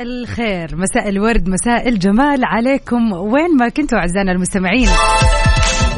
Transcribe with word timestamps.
الخير 0.00 0.76
مساء 0.76 1.08
الورد 1.08 1.48
مساء 1.48 1.88
الجمال 1.88 2.44
عليكم. 2.44 3.12
وين 3.12 3.56
ما 3.56 3.68
كنتوا 3.68 3.98
أعزائنا 3.98 4.32
المستمعين. 4.32 4.88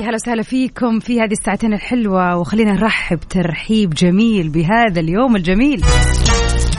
يا 0.01 0.05
هلا 0.05 0.15
وسهلا 0.15 0.43
فيكم 0.43 0.99
في 0.99 1.21
هذه 1.21 1.33
الساعتين 1.33 1.73
الحلوة 1.73 2.37
وخلينا 2.37 2.73
نرحب 2.73 3.19
ترحيب 3.31 3.95
جميل 3.95 4.49
بهذا 4.49 5.01
اليوم 5.01 5.37
الجميل. 5.37 5.85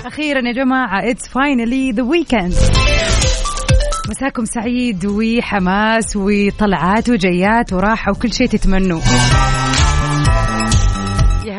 أخيرا 0.06 0.48
يا 0.48 0.54
جماعة 0.54 1.14
it's 1.14 1.28
finally 1.28 1.96
the 1.96 2.04
weekend. 2.04 2.56
مساكم 4.10 4.46
سعيد 4.46 5.06
وحماس 5.06 6.16
وطلعات 6.16 7.10
وجيات 7.10 7.74
وراحة 7.74 8.12
وكل 8.12 8.34
شيء 8.34 8.48
تتمنوه 8.48 9.02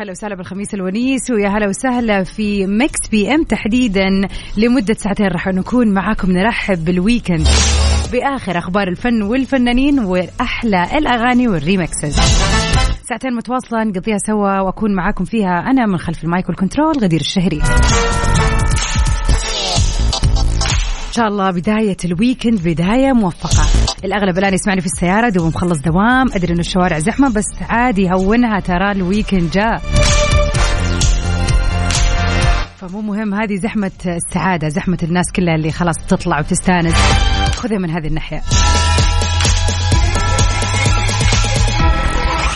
هلا 0.05 0.11
وسهلا 0.11 0.35
بالخميس 0.35 0.73
الونيس 0.73 1.31
ويا 1.31 1.49
هلا 1.49 1.67
وسهلا 1.67 2.23
في 2.23 2.67
Mix 2.67 3.07
PM 3.11 3.43
تحديدا 3.43 4.09
لمدة 4.57 4.93
ساعتين 4.93 5.27
راح 5.27 5.47
نكون 5.47 5.93
معاكم 5.93 6.31
نرحب 6.31 6.85
بال 6.85 6.99
weekend 6.99 7.47
بآخر 8.11 8.57
أخبار 8.57 8.87
الفن 8.87 9.21
والفنانين 9.21 9.99
وأحلى 9.99 10.97
الأغاني 10.97 11.47
وال 11.47 11.63
remixes 11.63 12.19
ساعتين 13.09 13.35
متواصلة 13.35 13.83
نقضيها 13.83 14.17
سوا 14.17 14.59
وأكون 14.59 14.95
معاكم 14.95 15.25
فيها 15.25 15.59
أنا 15.59 15.85
من 15.85 15.97
خلف 15.97 16.23
ال 16.23 16.30
mic 16.30 16.49
وال 16.49 16.60
control 16.60 16.97
غدير 16.97 17.19
الشهري. 17.19 17.61
شاء 21.15 21.27
الله 21.27 21.51
بداية 21.51 21.97
ال 22.05 22.12
weekend 22.12 22.63
بداية 22.63 23.13
موفقة. 23.13 23.65
الأغلب 24.03 24.37
الآن 24.37 24.53
يسمعني 24.53 24.81
في 24.81 24.87
السيارة 24.87 25.29
دوب 25.29 25.47
مخلص 25.47 25.79
دوام 25.79 26.31
أدري 26.33 26.53
إنه 26.53 26.59
الشوارع 26.59 26.99
زحمة 26.99 27.33
بس 27.33 27.45
عادي 27.69 28.11
هونها 28.11 28.59
ترى 28.59 28.91
ال 28.91 28.98
weekend 28.98 29.51
جاء. 29.51 29.77
فمو 32.77 33.01
مهم 33.01 33.33
هذه 33.33 33.55
زحمة 33.55 33.91
السعادة 34.05 34.69
زحمة 34.69 34.97
الناس 35.03 35.31
كلها 35.35 35.55
اللي 35.55 35.71
خلاص 35.71 35.95
تطلع 36.07 36.39
وتستأنس. 36.39 36.95
خذها 37.55 37.77
من 37.77 37.89
هذه 37.89 38.07
الناحية. 38.07 38.41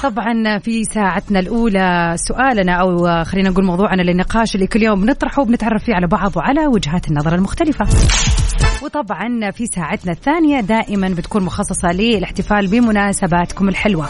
طبعا 0.03 0.59
في 0.59 0.83
ساعتنا 0.83 1.39
الأولى 1.39 2.15
سؤالنا 2.17 2.73
أو 2.73 3.23
خلينا 3.23 3.49
نقول 3.49 3.65
موضوعنا 3.65 4.01
للنقاش 4.01 4.55
اللي 4.55 4.67
كل 4.67 4.83
يوم 4.83 5.01
بنطرحه 5.01 5.41
وبنتعرف 5.41 5.83
فيه 5.83 5.93
على 5.93 6.07
بعض 6.07 6.37
وعلى 6.37 6.67
وجهات 6.67 7.07
النظر 7.07 7.35
المختلفة. 7.35 7.85
وطبعا 8.83 9.51
في 9.51 9.65
ساعتنا 9.65 10.11
الثانية 10.11 10.61
دائما 10.61 11.09
بتكون 11.09 11.43
مخصصة 11.43 11.91
للاحتفال 11.91 12.67
بمناسباتكم 12.67 13.69
الحلوة. 13.69 14.05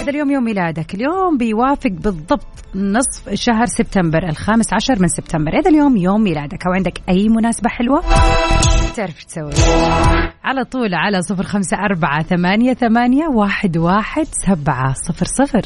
هذا 0.00 0.10
اليوم 0.10 0.30
يوم 0.30 0.44
ميلادك. 0.44 0.94
اليوم 0.94 1.38
بيوافق 1.38 1.90
بالضبط 1.90 2.46
نصف 2.74 3.34
شهر 3.34 3.66
سبتمبر 3.66 4.28
الخامس 4.28 4.72
عشر 4.72 4.94
من 5.00 5.08
سبتمبر. 5.08 5.58
هذا 5.58 5.70
اليوم 5.70 5.96
يوم 5.96 6.22
ميلادك. 6.22 6.66
أو 6.66 6.72
عندك 6.72 6.98
أي 7.08 7.28
مناسبة 7.28 7.68
حلوة؟ 7.68 8.02
تعرف 8.94 9.24
تسوي. 9.24 9.52
على 10.44 10.64
طول 10.64 10.94
على 10.94 11.22
صفر 11.22 11.42
خمسة 11.42 11.76
أربعة 11.76 12.22
ثمانية, 12.22 12.74
ثمانية 12.74 13.26
واحد, 13.26 13.76
واحد 13.76 14.26
سبعة 14.46 14.94
صفر 14.94 15.26
صفر. 15.26 15.62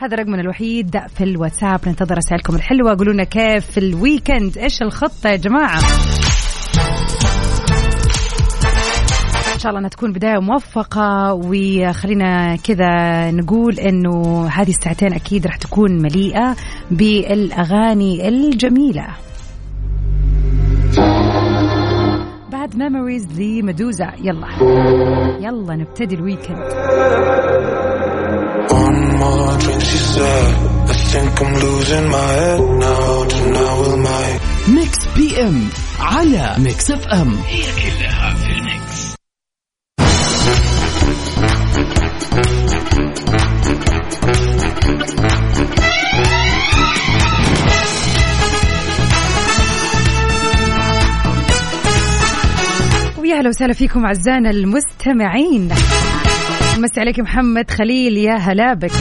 هذا 0.00 0.16
رقمنا 0.16 0.40
الوحيد. 0.40 0.98
في 1.16 1.24
الواتساب 1.24 1.80
ننتظر 1.88 2.16
رسائلكم 2.16 2.54
الحلوة. 2.54 2.96
قولوا 2.96 3.12
لنا 3.12 3.24
كيف 3.24 3.70
في 3.70 3.78
الويكند؟ 3.78 4.58
إيش 4.58 4.82
الخطة 4.82 5.30
يا 5.30 5.36
جماعة؟ 5.36 5.78
إن 9.54 9.58
شاء 9.58 9.70
الله 9.70 9.78
أنها 9.78 9.90
تكون 9.90 10.12
بداية 10.12 10.38
موفقة. 10.38 11.32
وخلينا 11.32 12.56
كذا 12.56 13.30
نقول 13.30 13.78
إنه 13.78 14.46
هذه 14.48 14.70
الساعتين 14.70 15.12
أكيد 15.12 15.46
راح 15.46 15.56
تكون 15.56 16.02
مليئة 16.02 16.56
بالأغاني 16.90 18.28
الجميلة. 18.28 19.06
بعد 22.74 22.92
Memories 22.92 23.40
ل 23.40 23.50
Meduza 23.50 24.12
يلا. 24.20 24.46
يلا 25.40 25.76
نبتدي 25.76 26.14
ال 26.14 26.19
weekend 26.19 26.58
Mix 34.68 34.98
PM 35.16 35.68
على 36.00 36.54
Mix 36.58 36.90
FM 36.90 37.34
هي 37.46 37.62
كلها 37.62 38.11
ويا 53.42 53.48
هلا 53.48 53.56
وسهلا 53.56 53.72
فيكم 53.72 54.04
أعزائنا 54.04 54.50
المستمعين. 54.50 55.68
مسي 56.78 57.00
عليك 57.00 57.20
محمد 57.20 57.70
خليل 57.70 58.16
يا 58.16 58.34
هلا 58.34 58.74
بك. 58.74 58.92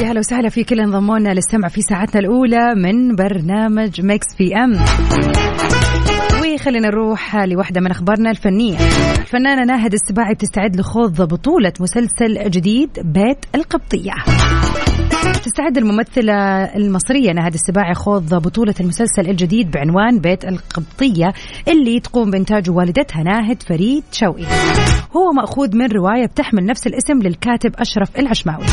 يا 0.00 0.10
هلا 0.10 0.18
وسهلا 0.18 0.48
في 0.48 0.64
كل 0.64 0.80
انضمونا 0.80 1.34
للسمع 1.34 1.68
في 1.68 1.82
ساعتنا 1.82 2.20
الأولى 2.20 2.74
من 2.74 3.16
برنامج 3.16 4.00
Mix 4.00 4.26
PM. 4.38 4.84
وخلينا 6.40 6.88
نروح 6.88 7.36
لواحدة 7.36 7.80
من 7.80 7.90
أخبارنا 7.90 8.30
الفنية. 8.30 8.78
الفنانة 9.20 9.64
ناهد 9.64 9.92
السباعي 9.92 10.34
بتستعد 10.34 10.76
لخوض 10.76 11.22
بطولة 11.22 11.72
مسلسل 11.80 12.50
جديد 12.50 12.90
بيت 12.98 13.44
القبطية. 13.54 14.14
تستعد 15.44 15.78
الممثلة 15.78 16.34
المصرية 16.76 17.32
نهاد 17.32 17.54
السباعي 17.54 17.94
خوض 17.94 18.34
بطولة 18.34 18.74
المسلسل 18.80 19.30
الجديد 19.30 19.70
بعنوان 19.70 20.18
بيت 20.18 20.44
القبطية 20.44 21.32
اللي 21.68 22.00
تقوم 22.00 22.30
بإنتاجه 22.30 22.70
والدتها 22.70 23.22
ناهد 23.22 23.62
فريد 23.62 24.04
شوقي. 24.12 24.44
هو 25.16 25.32
مأخوذ 25.32 25.76
من 25.76 25.86
رواية 25.86 26.26
بتحمل 26.26 26.66
نفس 26.66 26.86
الاسم 26.86 27.18
للكاتب 27.22 27.72
أشرف 27.78 28.18
العشماوي. 28.18 28.64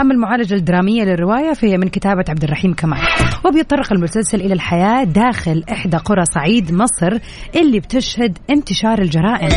أما 0.00 0.14
المعالجة 0.14 0.54
الدرامية 0.54 1.04
للرواية 1.04 1.52
فهي 1.52 1.78
من 1.78 1.88
كتابة 1.88 2.24
عبد 2.28 2.44
الرحيم 2.44 2.74
كمال. 2.74 2.98
وبيتطرق 3.44 3.92
المسلسل 3.92 4.40
إلى 4.40 4.54
الحياة 4.54 5.04
داخل 5.04 5.64
إحدى 5.72 5.96
قرى 5.96 6.24
صعيد 6.24 6.72
مصر 6.72 7.18
اللي 7.56 7.80
بتشهد 7.80 8.38
انتشار 8.50 8.98
الجرائم. 8.98 9.48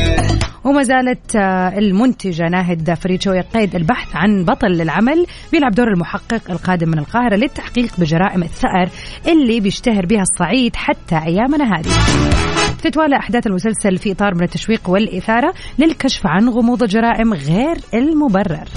وما 0.64 0.84
زالت 0.84 1.36
آه، 1.36 1.78
المنتجة 1.78 2.48
ناهد 2.50 2.94
فريد 2.94 3.22
شوقي 3.22 3.42
قيد 3.42 3.76
البحث 3.76 4.16
عن 4.16 4.46
بطل 4.46 4.82
العمل 4.82 5.26
بيلعب 5.52 5.72
دور 5.72 5.88
المحقق 5.88 6.52
القادم 6.52 6.90
من 6.90 7.00
القاهرة 7.00 7.36
للتحقيق 7.36 8.00
بجرائم 8.00 8.44
الثأر 8.44 8.90
اللي 9.28 9.60
بيشتهر 9.60 10.06
بها 10.06 10.22
الصعيد 10.22 10.76
حتى 10.76 11.16
أيامنا 11.16 11.78
هذه. 11.78 11.90
تتوالى 12.84 13.16
أحداث 13.16 13.48
المسلسل 13.48 13.98
في 13.98 14.12
إطار 14.12 14.36
من 14.36 14.44
التشويق 14.44 14.90
والإثارة 14.90 15.54
للكشف 15.80 16.28
عن 16.28 16.50
غموض 16.50 16.84
الجرائم 16.84 17.34
غير 17.34 17.78
المبرر. 17.94 18.68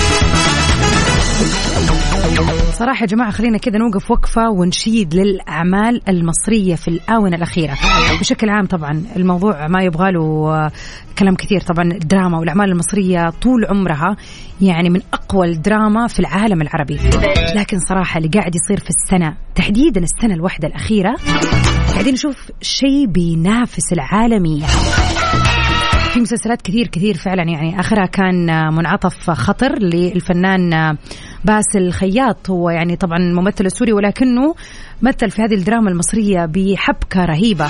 صراحة 2.72 3.00
يا 3.00 3.06
جماعة 3.06 3.30
خلينا 3.30 3.58
كذا 3.58 3.78
نوقف 3.78 4.10
وقفة 4.10 4.50
ونشيد 4.50 5.14
للأعمال 5.14 6.00
المصرية 6.08 6.74
في 6.74 6.88
الآونة 6.88 7.36
الأخيرة. 7.36 7.78
بشكل 8.20 8.48
عام 8.48 8.66
طبعا 8.66 9.04
الموضوع 9.16 9.68
ما 9.68 9.82
يبغى 9.82 10.12
له 10.12 10.20
آه، 10.20 10.72
كلام 11.18 11.34
كثير. 11.34 11.60
طبعا 11.60 11.92
الدراما 11.92 12.38
والأعمال 12.38 12.70
المصرية 12.70 13.30
طول 13.30 13.64
عمرها 13.64 14.16
يعني 14.60 14.90
من 14.90 15.00
أقوى 15.12 15.48
الدراما 15.48 16.06
في 16.06 16.20
العالم 16.20 16.62
العربي. 16.62 16.98
لكن 17.56 17.78
صراحة 17.88 18.18
اللي 18.18 18.28
قاعد 18.28 18.54
يصير 18.54 18.80
في 18.80 18.90
السنة 18.90 19.36
تحديدا 19.54 20.00
السنة 20.00 20.34
الواحدة 20.34 20.68
الأخيرة 20.68 21.16
قاعدين 21.92 22.12
نشوف 22.12 22.36
شيء 22.62 23.06
بينافس 23.06 23.92
العالمية. 23.92 24.66
في 26.12 26.20
مسلسل 26.20 26.42
مسلسلات 26.42 26.62
كثير 26.62 26.86
كثير 26.86 27.16
فعلا 27.16 27.42
يعني 27.42 27.80
آخرها 27.80 28.06
كان 28.06 28.46
منعطف 28.74 29.30
خطر 29.30 29.78
للفنان 29.78 30.96
باسل 31.44 31.92
خياط 31.92 32.50
هو 32.50 32.70
يعني 32.70 32.96
طبعا 32.96 33.18
ممثل 33.18 33.70
سوري 33.70 33.92
ولكنه 33.92 34.54
مثل 35.02 35.30
في 35.30 35.42
هذه 35.42 35.54
الدراما 35.54 35.90
المصرية 35.90 36.46
بحبكة 36.46 37.24
رهيبة. 37.24 37.66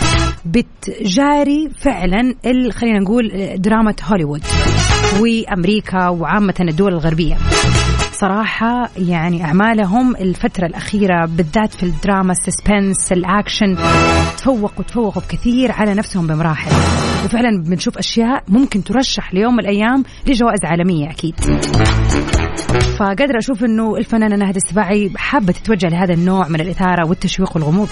بتجاري 0.47 1.71
فعلا 1.79 2.35
خلينا 2.71 2.99
نقول 2.99 3.31
دراما 3.57 3.95
هوليوود 4.05 4.43
وأمريكا 5.21 6.09
وعامة 6.09 6.55
الدول 6.61 6.93
الغربية. 6.93 7.37
صراحة 8.13 8.91
يعني 8.97 9.45
أعمالهم 9.45 10.17
الفترة 10.17 10.67
الأخيرة 10.67 11.27
بالذات 11.27 11.75
في 11.75 11.83
الدراما 11.83 12.33
السسبنس 12.33 13.13
الأكشن 13.13 13.77
تفوقوا 14.37 14.85
تفوقوا 14.85 15.23
بكثير 15.23 15.73
على 15.73 15.95
نفسهم 15.95 16.27
بمراحل. 16.27 16.71
وفعلا 17.25 17.63
بنشوف 17.67 17.99
أشياء 17.99 18.45
ممكن 18.49 18.85
ترشح 18.85 19.35
ليوم 19.35 19.53
من 19.53 19.61
الأيام 19.61 20.05
لجوائز 20.27 20.61
عالمية 20.65 21.11
أكيد. 21.11 21.35
فقادرة 22.99 23.39
أشوف 23.39 23.65
أنه 23.65 23.97
الفنانة 23.97 24.37
نهد 24.37 24.57
السباعي 24.57 25.11
حابة 25.17 25.53
تتوجه 25.53 25.89
لهذا 25.89 26.15
النوع 26.15 26.49
من 26.49 26.61
الإثارة 26.61 27.07
والتشويق 27.07 27.57
والغموض. 27.57 27.89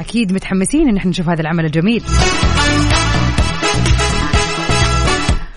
أكيد 0.00 0.32
متحمسين 0.32 0.88
أن 0.88 0.96
إحنا 0.96 1.10
نشوف 1.10 1.28
هذا 1.28 1.40
العمل 1.40 1.64
الجميل. 1.64 2.02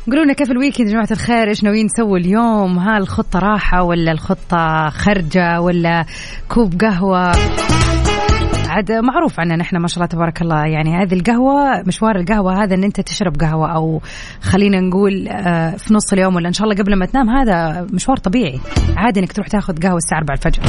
قولوا 0.07 0.23
لنا 0.23 0.33
كيف 0.33 0.51
الويكند 0.51 0.87
يا 0.87 0.91
جماعة 0.91 1.07
الخير؟ 1.11 1.47
إيش 1.47 1.63
ناويين 1.63 1.85
نسوي 1.85 2.19
اليوم؟ 2.19 2.79
هل 2.79 3.01
الخطة 3.01 3.39
راحة 3.39 3.83
ولا 3.83 4.11
الخطة 4.11 4.89
خرجة 4.89 5.61
ولا 5.61 6.05
كوب 6.49 6.81
قهوة؟ 6.81 7.31
عاد 8.67 8.91
معروف 8.91 9.39
عنا 9.39 9.55
نحن 9.55 9.77
ما 9.77 9.87
شاء 9.87 9.97
الله 9.97 10.07
تبارك 10.07 10.41
الله. 10.41 10.65
يعني 10.65 10.95
هذه 10.95 11.13
القهوة 11.13 11.83
مشوار 11.87 12.15
القهوة 12.15 12.63
هذا 12.63 12.75
إن 12.75 12.83
أنت 12.83 13.01
تشرب 13.01 13.41
قهوة 13.41 13.75
أو 13.75 14.01
خلينا 14.41 14.79
نقول 14.79 15.27
آه، 15.27 15.71
في 15.71 15.93
نص 15.93 16.13
اليوم 16.13 16.35
ولا 16.35 16.47
إن 16.47 16.53
شاء 16.53 16.67
الله 16.67 16.83
قبل 16.83 16.95
ما 16.95 17.05
تنام 17.05 17.29
هذا 17.29 17.87
مشوار 17.93 18.17
طبيعي. 18.17 18.59
عادي 18.97 19.19
إنك 19.19 19.31
تروح 19.31 19.47
تاخذ 19.47 19.83
قهوة 19.83 19.97
الساعة 19.97 20.19
4 20.19 20.33
الفجر. 20.35 20.61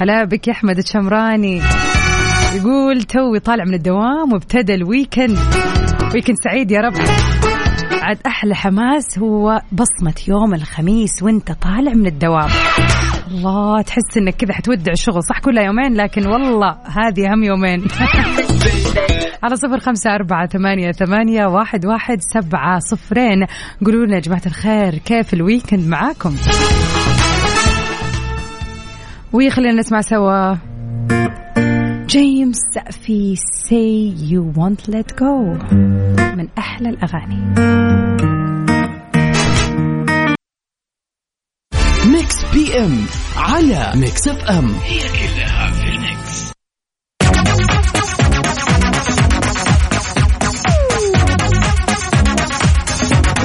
هلا 0.00 0.24
بك 0.24 0.48
يا 0.48 0.52
أحمد 0.52 0.78
الشمراني. 0.78 1.62
يقول 2.54 3.02
توي 3.02 3.40
طالع 3.40 3.64
من 3.64 3.74
الدوام 3.74 4.32
وابتدى 4.32 4.74
ال 4.74 4.81
weekend. 4.81 5.38
weekend 6.14 6.36
سعيد 6.44 6.70
يا 6.70 6.80
رب. 6.80 6.94
عاد 8.02 8.18
أحلى 8.26 8.54
حماس 8.54 9.18
هو 9.18 9.62
بصمة 9.72 10.14
يوم 10.28 10.54
الخميس 10.54 11.22
وأنت 11.22 11.52
طالع 11.52 11.92
من 11.92 12.06
الدوام. 12.06 12.48
الله 13.30 13.82
تحس 13.82 14.16
إنك 14.16 14.34
كذا 14.34 14.52
حتودع 14.52 14.92
الشغل 14.92 15.22
صح 15.22 15.40
كلها 15.40 15.64
يومين؟ 15.64 15.94
لكن 15.94 16.26
والله 16.26 16.76
هذه 16.84 17.32
أهم 17.32 17.44
يومين. 17.44 17.84
على 19.42 19.56
صفر 19.56 19.78
خمسة 19.78 20.14
أربعة 20.14 20.46
ثمانية, 20.46 20.92
ثمانية 20.92 21.46
واحد, 21.46 21.86
واحد 21.86 22.20
سبعة 22.20 22.78
صفرين. 22.78 23.46
قولوا 23.84 24.06
لنا 24.06 24.14
يا 24.14 24.20
جماعة 24.20 24.42
الخير 24.46 24.98
كيف 24.98 25.34
ال 25.34 25.41
weekend 25.41 25.88
معاكم؟ 25.88 26.36
وخلينا 29.32 29.72
نسمع 29.72 30.00
سوا. 30.00 30.54
جيمس 32.06 32.78
في 32.90 33.36
Say 33.36 34.30
You 34.30 34.58
Won't 34.58 34.94
Let 34.94 35.16
Go. 35.16 35.72
من 36.36 36.48
أحلى 36.58 36.88
الأغاني. 36.88 37.68
PM 42.52 43.06
على 43.36 43.92
Mix 43.94 44.28
FM. 44.28 44.74
هي 44.84 44.98
كلها 44.98 45.72
في 45.72 45.88
الميكس. 45.88 46.52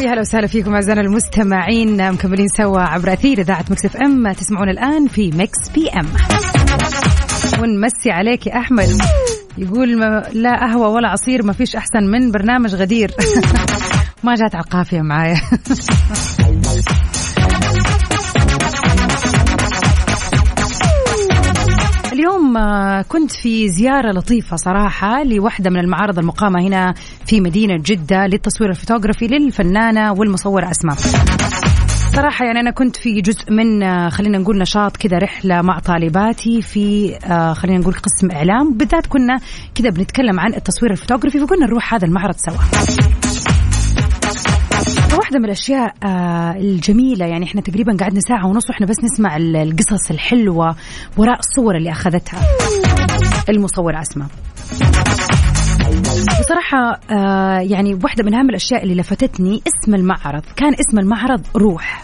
يا 0.03 0.13
هلا 0.13 0.19
وسهلا 0.19 0.47
فيكم 0.47 0.73
أعزائنا 0.73 1.01
المستمعين 1.01 2.11
مكملين 2.11 2.47
سوا 2.57 2.79
عبر 2.81 3.13
أثير 3.13 3.39
إذاعة 3.39 3.65
Mix 3.69 3.85
FM. 3.85 4.31
تسمعون 4.31 4.69
الآن 4.69 5.07
في 5.07 5.31
Mix 5.31 5.69
PM. 5.75 6.07
ونمسي 7.61 8.11
عليك 8.11 8.47
يا 8.47 8.57
أحمد. 8.59 8.89
يقول 9.57 9.99
ما 9.99 10.23
لا 10.33 10.59
قهوة 10.59 10.87
ولا 10.87 11.07
عصير 11.07 11.43
ما 11.43 11.53
فيش 11.53 11.75
أحسن 11.75 12.03
من 12.03 12.31
برنامج 12.31 12.75
غدير. 12.75 13.11
ما 14.23 14.35
جات 14.35 14.55
على 14.55 14.63
القافية 14.63 15.01
معايا. 15.01 15.41
اليوم 22.53 22.57
آه، 22.57 23.01
كنت 23.01 23.31
في 23.31 23.69
زيارة 23.69 24.11
لطيفة 24.11 24.55
صراحة 24.55 25.23
لوحدة 25.23 25.69
من 25.69 25.79
المعارض 25.79 26.19
المقامة 26.19 26.61
هنا 26.61 26.93
في 27.25 27.41
مدينة 27.41 27.77
جدة 27.85 28.27
للتصوير 28.27 28.69
الفوتوغرافي 28.69 29.27
للفنانة 29.27 30.13
والمصورة 30.13 30.71
أسماء 30.71 30.95
صراحة 32.15 32.45
يعني 32.45 32.59
أنا 32.59 32.71
كنت 32.71 32.95
في 32.95 33.21
جزء 33.21 33.51
من 33.51 33.83
آه، 33.83 34.09
خلينا 34.09 34.37
نقول 34.37 34.57
نشاط 34.57 34.97
كذا 34.97 35.17
رحلة 35.17 35.61
مع 35.61 35.79
طالباتي 35.79 36.61
في 36.61 37.15
آه، 37.25 37.53
خلينا 37.53 37.79
نقول 37.79 37.93
قسم 37.93 38.31
إعلام. 38.31 38.73
بالذات 38.73 39.07
كنا 39.07 39.39
كذا 39.75 39.89
بنتكلم 39.89 40.39
عن 40.39 40.53
التصوير 40.53 40.91
الفوتوغرافي 40.91 41.39
فقلنا 41.39 41.65
نروح 41.65 41.93
هذا 41.93 42.05
المعرض 42.05 42.35
سوا. 42.37 43.22
واحدة 45.17 45.39
من 45.39 45.45
الأشياء 45.45 45.93
آه، 46.03 46.51
الجميلة. 46.51 47.25
يعني 47.25 47.45
إحنا 47.45 47.61
تقريبا 47.61 47.97
قعدنا 47.99 48.19
ساعة 48.19 48.47
ونص 48.47 48.69
وإحنا 48.69 48.85
بس 48.87 48.95
نسمع 49.03 49.37
القصص 49.37 50.11
الحلوة 50.11 50.75
وراء 51.17 51.39
الصور 51.39 51.75
اللي 51.77 51.91
أخذتها 51.91 52.39
المصورة 53.49 54.01
أسماء 54.01 54.27
بصراحة 56.39 56.99
آه 57.11 57.59
يعني 57.59 57.99
واحدة 58.03 58.23
من 58.23 58.35
أهم 58.35 58.49
الأشياء 58.49 58.83
اللي 58.83 58.95
لفتتني 58.95 59.61
اسم 59.67 59.95
المعرض. 59.95 60.43
كان 60.55 60.73
اسم 60.73 60.99
المعرض 60.99 61.41
روح. 61.55 62.03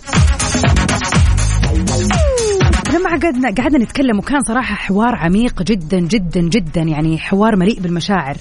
لما 2.94 3.10
قعدنا 3.10 3.52
قعدنا 3.58 3.78
نتكلم 3.84 4.18
وكان 4.18 4.42
صراحة 4.42 4.76
حوار 4.76 5.16
عميق 5.16 5.64
جدا 5.64 6.00
جدا 6.00 6.42
جدا. 6.42 6.82
يعني 6.82 7.18
حوار 7.18 7.56
مليء 7.56 7.80
بالمشاعر. 7.80 8.38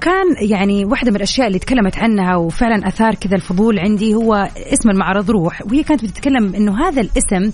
وكان 0.00 0.48
يعني 0.50 0.84
واحدة 0.84 1.10
من 1.10 1.16
الأشياء 1.16 1.46
اللي 1.46 1.58
تكلمت 1.58 1.98
عنها 1.98 2.36
وفعلا 2.36 2.88
أثار 2.88 3.14
كذا 3.14 3.36
الفضول 3.36 3.78
عندي 3.78 4.14
هو 4.14 4.48
اسم 4.56 4.90
المعرض 4.90 5.30
روح 5.30 5.62
وهي 5.66 5.82
كانت 5.82 6.04
بتتكلم 6.04 6.54
إنه 6.54 6.88
هذا 6.88 7.00
الاسم 7.00 7.52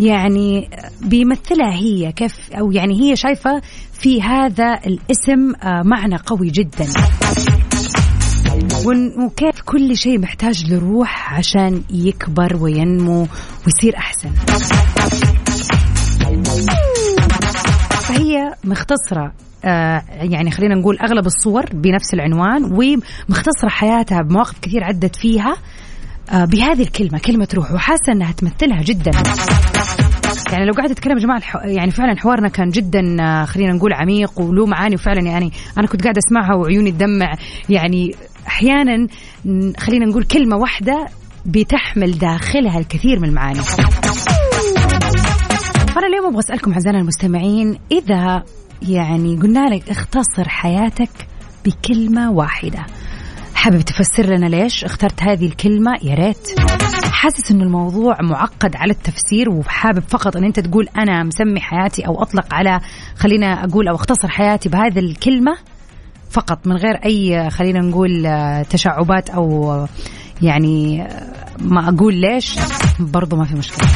يعني 0.00 0.70
بيمثلها 1.02 1.72
هي 1.72 2.12
كيف 2.12 2.52
أو 2.52 2.72
يعني 2.72 3.00
هي 3.00 3.16
شايفة 3.16 3.62
في 3.92 4.22
هذا 4.22 4.80
الاسم 4.86 5.54
آه، 5.62 5.82
معنى 5.82 6.16
قوي 6.16 6.50
جدا. 6.50 6.86
وكيف 9.24 9.60
كل 9.64 9.96
شيء 9.96 10.18
محتاج 10.18 10.72
لروح 10.72 11.34
عشان 11.34 11.82
يكبر 11.90 12.56
وينمو 12.60 13.26
ويصير 13.66 13.96
أحسن. 13.96 14.30
فهي 18.00 18.54
مختصرة. 18.64 19.32
يعني 19.64 20.50
خلينا 20.50 20.74
نقول 20.74 20.98
أغلب 20.98 21.26
الصور 21.26 21.64
بنفس 21.72 22.14
العنوان 22.14 22.64
ومختصرة 22.64 23.68
حياتها 23.68 24.22
بمواقف 24.22 24.58
كثير 24.62 24.84
عدت 24.84 25.16
فيها 25.16 25.56
آه، 26.32 26.44
بهذه 26.44 26.82
الكلمة 26.82 27.18
كلمة 27.18 27.48
روح 27.54 27.72
وحاسة 27.72 28.12
إنها 28.12 28.32
تمثلها 28.32 28.82
جدا. 28.82 29.10
يعني 30.52 30.66
لو 30.66 30.72
قاعد 30.72 30.90
أتكلم 30.90 31.18
يا 31.18 31.22
جماعة 31.22 31.42
يعني 31.64 31.90
فعلا 31.90 32.16
حوارنا 32.16 32.48
كان 32.48 32.68
جدا 32.68 33.16
آه، 33.20 33.44
خلينا 33.44 33.72
نقول 33.72 33.92
عميق 33.92 34.40
وله 34.40 34.66
معاني 34.66 34.94
وفعلا 34.94 35.20
يعني 35.20 35.52
أنا 35.78 35.86
كنت 35.86 36.02
قاعدة 36.02 36.18
أسمعها 36.26 36.54
وعيوني 36.54 36.92
تدمع. 36.92 37.34
يعني 37.68 38.14
أحيانا 38.46 39.06
خلينا 39.78 40.06
نقول 40.06 40.24
كلمة 40.24 40.56
واحدة 40.56 41.06
بتحمل 41.46 42.18
داخلها 42.18 42.78
الكثير 42.78 43.20
من 43.20 43.28
المعاني. 43.28 43.60
أنا 45.96 46.06
اليوم 46.06 46.26
أبغى 46.26 46.38
أسألكم 46.38 46.72
أعزائنا 46.72 46.98
المستمعين 46.98 47.78
إذا 47.92 48.42
يعني 48.82 49.36
قلنا 49.36 49.74
لك 49.74 49.90
اختصر 49.90 50.48
حياتك 50.48 51.10
بكلمة 51.64 52.30
واحدة. 52.30 52.86
حابب 53.54 53.80
تفسر 53.80 54.26
لنا 54.26 54.46
ليش 54.46 54.84
اخترت 54.84 55.22
هذه 55.22 55.46
الكلمة؟ 55.46 55.90
يا 56.02 56.14
ريت. 56.14 56.60
حاسس 57.12 57.50
إنه 57.50 57.62
الموضوع 57.64 58.16
معقد 58.22 58.76
على 58.76 58.92
التفسير 58.92 59.50
وحابب 59.50 60.02
فقط 60.08 60.36
إن 60.36 60.44
أنت 60.44 60.60
تقول 60.60 60.88
أنا 60.98 61.22
مسمي 61.22 61.60
حياتي 61.60 62.06
أو 62.06 62.22
أطلق 62.22 62.54
على 62.54 62.80
خلينا 63.16 63.64
أقول 63.64 63.88
أو 63.88 63.94
اختصر 63.94 64.28
حياتي 64.28 64.68
بهذه 64.68 64.98
الكلمة 64.98 65.56
فقط 66.30 66.66
من 66.66 66.76
غير 66.76 66.94
أي 67.04 67.50
خلينا 67.50 67.80
نقول 67.80 68.28
تشعبات 68.70 69.30
أو 69.30 69.86
يعني 70.42 71.08
ما 71.58 71.88
أقول 71.88 72.14
ليش 72.14 72.58
برضو 73.00 73.36
ما 73.36 73.44
في 73.44 73.54
مشكلة. 73.54 73.88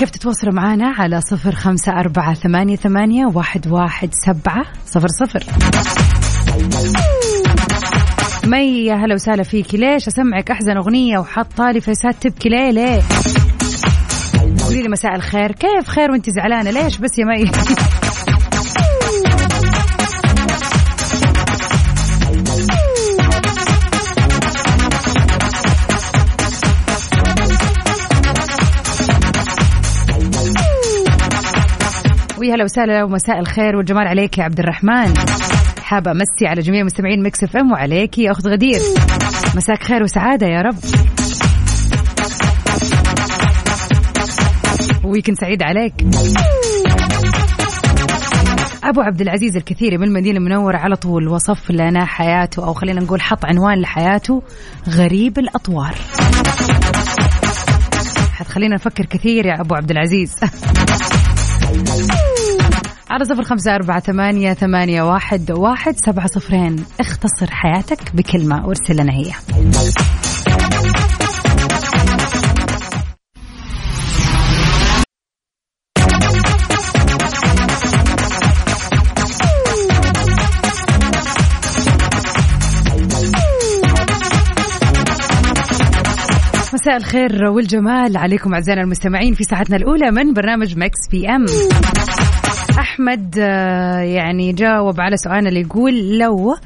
كيف 0.00 0.10
تتواصلوا 0.10 0.54
معنا 0.54 0.88
على 0.98 1.20
صفر 1.20 1.54
خمسة 1.54 1.92
أربعة 1.92 2.34
ثمانية, 2.34 2.76
ثمانية 2.76 3.26
واحد, 3.26 3.68
واحد 3.68 4.10
سبعة 4.26 4.64
صفر 4.86 5.08
صفر. 5.08 5.44
مي 8.44 8.84
يا 8.86 8.94
هلا 8.94 9.14
وسهلا 9.14 9.42
فيكي 9.42 9.76
ليش؟ 9.76 10.08
أسمعك 10.08 10.50
أحزن 10.50 10.76
أغنية 10.76 11.18
وحاطه 11.18 11.70
لي 11.70 11.80
فيسات 11.80 12.14
تبكي 12.20 12.48
ليه؟ 12.48 12.70
ليه؟ 12.70 13.02
قولي 14.64 14.82
لي 14.82 14.88
مساء 14.88 15.14
الخير. 15.14 15.52
كيف 15.52 15.88
خير 15.88 16.10
وانت 16.10 16.30
زعلانة؟ 16.30 16.70
ليش 16.70 16.98
بس 16.98 17.18
يا 17.18 17.24
مي؟ 17.24 17.50
هلا 32.52 32.64
وسهلا 32.64 33.04
ومساء 33.04 33.38
الخير 33.38 33.76
والجمال 33.76 34.06
عليك 34.06 34.38
يا 34.38 34.44
عبد 34.44 34.58
الرحمن. 34.58 35.14
حابة 35.82 36.10
أمسي 36.10 36.46
على 36.46 36.60
جميع 36.60 36.84
مستمعين 36.84 37.22
Mix 37.22 37.44
FM 37.44 37.72
وعليك 37.72 38.18
يا 38.18 38.30
أخت 38.30 38.46
غدير. 38.46 38.80
مساك 39.56 39.82
خير 39.82 40.02
وسعادة 40.02 40.46
يا 40.46 40.60
رب. 40.60 40.76
weekend 45.04 45.36
سعيد 45.36 45.62
عليك. 45.62 45.94
أبو 48.84 49.00
عبد 49.00 49.20
العزيز 49.20 49.56
الكثيري 49.56 49.98
من 49.98 50.04
المدينة 50.04 50.38
المنورة 50.38 50.76
على 50.76 50.96
طول 50.96 51.28
وصف 51.28 51.70
لنا 51.70 52.04
حياته 52.04 52.64
أو 52.64 52.72
خلينا 52.72 53.00
نقول 53.00 53.20
حط 53.20 53.44
عنوان 53.44 53.80
لحياته 53.80 54.42
غريب 54.88 55.38
الأطوار. 55.38 55.94
حتخلينا 58.32 58.74
نفكر 58.74 59.04
كثير 59.04 59.46
يا 59.46 59.60
أبو 59.60 59.74
عبد 59.74 59.90
العزيز. 59.90 60.36
على 63.10 63.24
صفر 63.24 63.42
خمسة 63.42 63.74
أربعة 63.74 64.00
ثمانية, 64.00 64.52
ثمانية 64.52 65.02
واحد, 65.02 65.50
واحد 65.50 65.96
سبعة 65.96 66.26
صفرين. 66.26 66.84
اختصر 67.00 67.50
حياتك 67.50 68.16
بكلمة 68.16 68.66
وارسل 68.66 68.96
لنا 68.96 69.12
هي. 69.12 69.32
مساء 86.74 86.96
الخير 86.96 87.44
والجمال. 87.44 88.16
عليكم 88.16 88.54
أعزائنا 88.54 88.82
المستمعين 88.82 89.34
في 89.34 89.44
ساعتنا 89.44 89.76
الأولى 89.76 90.10
من 90.10 90.32
برنامج 90.32 90.78
مكس 90.78 91.08
بي 91.10 91.28
إم. 91.28 91.46
أحمد 92.80 93.38
آه، 93.38 94.00
يعني 94.00 94.52
جاوب 94.52 95.00
على 95.00 95.16
سؤالنا 95.16 95.48
اللي 95.48 95.60
يقول 95.60 96.18
لو 96.18 96.56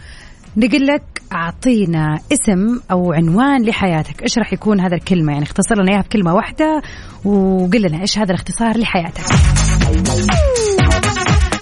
نقول 0.56 0.86
لك 0.86 1.02
أعطينا 1.32 2.18
اسم 2.32 2.80
أو 2.90 3.12
عنوان 3.12 3.62
لحياتك 3.62 4.22
إيش 4.22 4.38
راح 4.38 4.52
يكون 4.52 4.80
هذا 4.80 4.94
الكلمة؟ 4.94 5.32
يعني 5.32 5.44
اختصر 5.44 5.82
لنا 5.82 5.92
إياها 5.92 6.02
بكلمة 6.02 6.34
واحدة 6.34 6.82
وقل 7.24 7.82
لنا 7.82 8.00
إيش 8.00 8.18
هذا 8.18 8.30
الاختصار 8.30 8.78
لحياتك. 8.78 9.22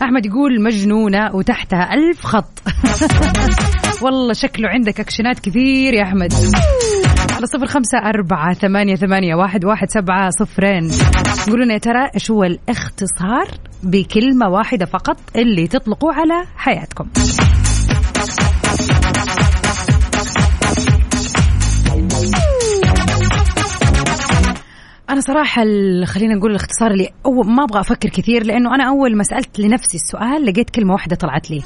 أحمد 0.02 0.26
يقول 0.26 0.62
مجنونة 0.62 1.34
وتحتها 1.34 1.94
ألف 1.94 2.26
خط. 2.26 2.62
والله 4.02 4.32
شكله 4.32 4.68
عندك 4.68 5.00
أكشنات 5.00 5.38
كثير 5.38 5.94
يا 5.94 6.02
أحمد. 6.02 6.32
على 7.36 7.46
صفر 7.46 7.66
خمسة 7.66 7.98
أربعة 7.98 8.54
ثمانية, 8.54 8.94
ثمانية 8.94 9.34
واحد, 9.34 9.64
واحد 9.64 9.90
سبعة 9.90 10.30
صفرين. 10.30 10.90
قولوا 11.46 11.72
يا 11.72 11.78
ترى 11.78 12.08
إيش 12.14 12.30
هو 12.30 12.44
الاختصار؟ 12.44 13.71
بكلمة 13.82 14.48
واحدة 14.48 14.86
فقط 14.86 15.16
اللي 15.36 15.66
تطلقوا 15.66 16.12
على 16.12 16.44
حياتكم. 16.56 17.08
أنا 25.10 25.20
صراحة 25.20 25.62
خلينا 26.04 26.34
نقول 26.34 26.50
الاختصار 26.50 26.90
اللي 26.90 27.08
أو 27.26 27.32
ما 27.32 27.64
أبغى 27.64 27.80
أفكر 27.80 28.08
كثير 28.08 28.46
لأنه 28.46 28.74
أنا 28.74 28.88
أول 28.88 29.16
ما 29.16 29.22
سألت 29.22 29.60
لنفسي 29.60 29.96
السؤال 29.96 30.46
لقيت 30.46 30.70
كلمة 30.70 30.92
واحدة 30.92 31.16
طلعت 31.16 31.50
لي. 31.50 31.62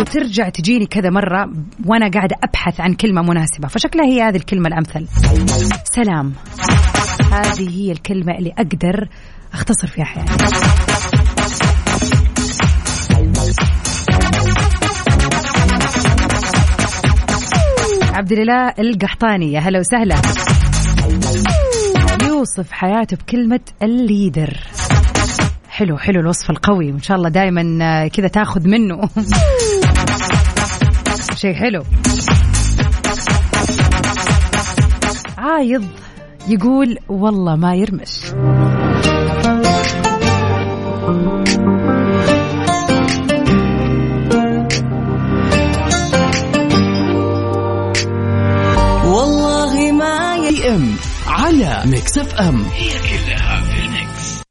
وترجع 0.00 0.48
تجيني 0.48 0.86
كذا 0.86 1.10
مرة 1.10 1.52
وأنا 1.86 2.10
قاعدة 2.10 2.36
أبحث 2.44 2.80
عن 2.80 2.94
كلمة 2.94 3.22
مناسبة 3.22 3.68
فشكلها 3.68 4.04
هي 4.06 4.22
هذه 4.22 4.36
الكلمة 4.36 4.68
الأمثل. 4.68 5.06
سلام. 5.84 6.32
هذه 7.32 7.70
هي 7.70 7.92
الكلمة 7.92 8.38
اللي 8.38 8.52
أقدر 8.58 9.08
أختصر 9.52 9.86
فيها 9.86 10.04
حياتي. 10.04 10.32
عبد 18.16 18.32
الإله 18.32 18.74
القحطاني. 18.78 19.52
يا 19.52 19.60
هلا 19.60 19.78
وسهلا. 19.78 20.16
يوصف 22.26 22.72
حياته 22.72 23.16
بكلمة 23.16 23.60
الليدر. 23.82 24.56
حلو 25.68 25.98
حلو 25.98 26.20
الوصف 26.20 26.50
القوي 26.50 26.92
وإن 26.92 27.02
شاء 27.02 27.16
الله 27.16 27.28
دائما 27.28 27.78
آه، 27.82 28.08
كذا 28.08 28.28
تاخذ 28.28 28.68
منه. 28.68 29.00
شيء 31.34 31.54
حلو. 31.54 31.82
عايض 35.38 35.84
يقول 36.48 36.98
والله 37.08 37.56
ما 37.56 37.74
يرمش. 37.74 38.20
M 50.76 50.94
على 51.26 51.82
Mix 51.86 52.18
FM 52.18 52.62
هي 52.62 52.88
كلها 52.88 53.60
في 53.60 53.84
ال 53.84 53.96
Mix. 53.96 54.42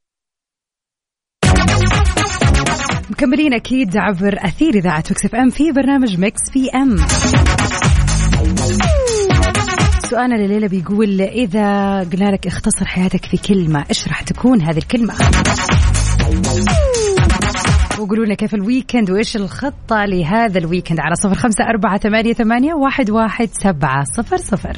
مكملين 3.10 3.54
أكيد 3.54 3.98
عبر 3.98 4.38
أثير 4.40 4.76
إذاعة 4.76 5.04
Mix 5.12 5.26
FM 5.26 5.50
في 5.50 5.72
برنامج 5.72 6.20
Mix 6.20 6.42
PM. 6.52 6.98
سؤالنا 10.10 10.36
الليلة 10.36 10.68
بيقول 10.68 11.22
إذا 11.22 12.00
قلنا 12.00 12.32
لك 12.32 12.48
اختصر 12.48 12.86
حياتك 12.86 13.26
في 13.26 13.38
كلمة 13.38 13.86
إيش 13.90 14.08
راح 14.08 14.22
تكون 14.22 14.62
هذه 14.62 14.78
الكلمة؟ 14.78 15.14
وقولوا 18.00 18.26
لنا 18.26 18.36
كيف 18.36 18.54
ال 18.56 18.63
weekend 18.63 19.12
وإيش 19.12 19.36
الخطة 19.36 20.06
لهذا 20.06 20.58
ال 20.60 20.64
weekend؟ 20.64 21.00
على 21.00 21.16
صفر 21.16 21.36
خمسة 21.36 21.64
أربعة 21.64 21.98
ثمانية, 21.98 22.34
ثمانية 22.34 22.74
واحد, 22.74 23.10
واحد 23.10 23.50
سبعة 23.52 24.04
صفر 24.04 24.38
صفر. 24.38 24.78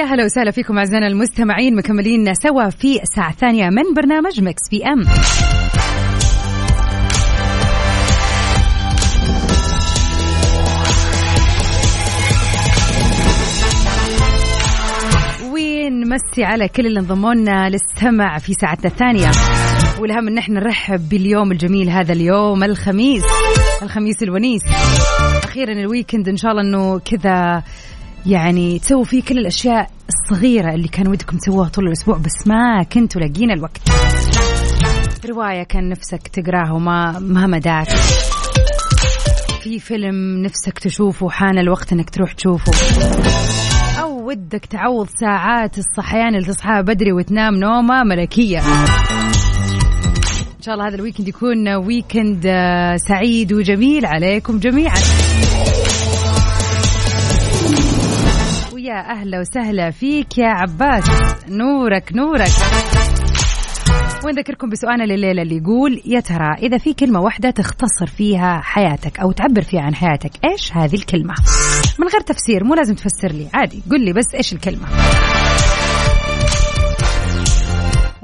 ويا 0.00 0.08
هلا 0.08 0.24
وسهلا 0.24 0.50
فيكم 0.50 0.78
أعزائنا 0.78 1.06
المستمعين 1.06 1.76
مكملين 1.76 2.34
سوا 2.34 2.70
في 2.70 3.02
الساعة 3.02 3.30
الثانية 3.30 3.70
من 3.70 3.94
برنامج 3.96 4.40
Mix 4.40 4.68
PM 4.70 5.04
ونمسي 15.52 16.44
على 16.44 16.68
كل 16.68 16.86
اللي 16.86 17.00
انضموا 17.00 17.34
لنا 17.34 17.68
للسمع 17.68 18.38
في 18.38 18.52
ساعتنا 18.52 18.90
الثانية. 18.90 19.30
والأهم 20.00 20.28
إن 20.28 20.38
إحنا 20.38 20.60
نرحب 20.60 21.08
باليوم 21.08 21.52
الجميل 21.52 21.90
هذا 21.90 22.12
اليوم 22.12 22.64
الخميس 22.64 23.24
الخميس 23.82 24.22
الونيس. 24.22 24.62
أخيرا 25.44 25.72
الويكند 25.72 26.28
إن 26.28 26.36
شاء 26.36 26.50
الله 26.50 26.62
إنه 26.62 26.98
كذا 26.98 27.62
يعني 28.26 28.78
تسووا 28.78 29.04
فيه 29.04 29.22
كل 29.22 29.38
الأشياء 29.38 29.90
الصغيرة 30.08 30.74
اللي 30.74 30.88
كان 30.88 31.08
ودكم 31.08 31.36
تسووها 31.36 31.68
طول 31.68 31.86
الأسبوع 31.86 32.16
بس 32.16 32.46
ما 32.46 32.82
كنتوا 32.82 33.20
لاقيين 33.20 33.50
الوقت. 33.50 33.80
رواية 35.28 35.62
كان 35.62 35.88
نفسك 35.88 36.28
تقراها 36.28 36.72
وما 36.72 37.18
ما 37.18 37.46
مداك. 37.46 37.88
في 39.62 39.78
فيلم 39.78 40.42
نفسك 40.42 40.78
تشوفه 40.78 41.28
حان 41.28 41.58
الوقت 41.58 41.92
إنك 41.92 42.10
تروح 42.10 42.32
تشوفه. 42.32 42.72
أو 44.00 44.28
ودك 44.28 44.64
تعوض 44.64 45.08
ساعات 45.20 45.78
الصحيان 45.78 46.34
اللي 46.34 46.46
تصحى 46.46 46.82
بدري 46.82 47.12
وتنام 47.12 47.54
نومة 47.54 48.04
ملكية. 48.04 48.58
إن 50.58 50.62
شاء 50.62 50.74
الله 50.74 50.88
هذا 50.88 50.94
ال 50.94 50.98
weekend 50.98 51.28
يكون 51.28 51.68
weekend 51.68 52.42
آه، 52.46 52.96
سعيد 52.96 53.52
وجميل 53.52 54.06
عليكم 54.06 54.58
جميعا. 54.58 55.00
يا 58.90 59.10
أهلا 59.10 59.40
وسهلا 59.40 59.90
فيك 59.90 60.38
يا 60.38 60.48
عباس. 60.48 61.04
نورك 61.48 62.12
نورك. 62.12 62.50
ونذكركم 64.24 64.70
بسؤالنا 64.70 65.04
لليلة 65.04 65.42
اللي 65.42 65.56
يقول 65.56 66.02
يا 66.06 66.20
ترى 66.20 66.54
إذا 66.62 66.78
في 66.78 66.94
كلمة 66.94 67.20
واحدة 67.20 67.50
تختصر 67.50 68.06
فيها 68.06 68.60
حياتك 68.60 69.20
أو 69.20 69.32
تعبر 69.32 69.62
فيها 69.62 69.80
عن 69.80 69.94
حياتك 69.94 70.30
إيش 70.44 70.72
هذه 70.72 70.94
الكلمة؟ 70.94 71.34
من 71.98 72.08
غير 72.08 72.20
تفسير 72.20 72.64
مو 72.64 72.74
لازم 72.74 72.94
تفسر 72.94 73.32
لي 73.32 73.48
عادي. 73.54 73.82
قل 73.90 74.04
لي 74.04 74.12
بس 74.12 74.34
إيش 74.34 74.52
الكلمة؟ 74.52 74.86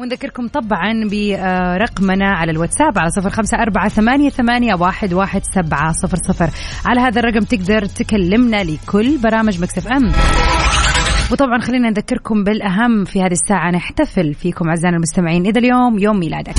ونذكركم 0.07 0.49
طبعا 0.49 0.93
برقمنا 1.11 2.27
على 2.27 2.53
الواتساب 2.53 2.99
على 2.99 3.11
صفر 3.11 3.31
خمسة 3.31 3.59
أربعة 3.59 3.89
ثمانية, 3.89 4.31
ثمانية 4.31 4.75
واحد, 4.75 5.15
واحد 5.15 5.43
سبعة 5.45 5.93
صفر 5.93 6.17
صفر. 6.17 6.51
على 6.85 7.01
هذا 7.01 7.21
الرقم 7.21 7.45
تقدر 7.45 7.87
تكلمنا 7.87 8.65
لكل 8.65 9.19
برامج 9.19 9.63
مكسف 9.63 9.89
أم. 9.89 10.13
وطبعا 11.33 11.59
خلينا 11.59 11.91
نذكركم 11.91 12.45
بالأهم 12.45 13.05
في 13.05 13.23
هذه 13.23 13.33
الساعة 13.33 13.71
نحتفل 13.71 14.35
فيكم 14.35 14.69
أعزائنا 14.69 14.97
المستمعين 14.97 15.47
إذا 15.47 15.59
اليوم 15.59 15.99
يوم 15.99 16.19
ميلادك. 16.19 16.55